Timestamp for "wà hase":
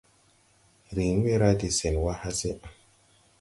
2.03-2.51